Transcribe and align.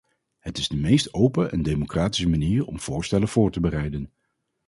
Het 0.39 0.57
is 0.57 0.67
de 0.67 0.77
meest 0.77 1.13
open 1.13 1.51
en 1.51 1.61
democratische 1.63 2.29
manier 2.29 2.65
om 2.65 2.79
voorstellen 2.79 3.27
voor 3.27 3.51
te 3.51 3.59
bereiden. 3.59 4.11